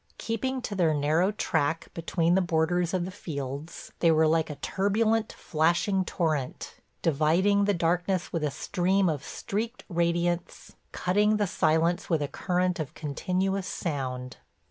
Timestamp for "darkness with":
7.75-8.43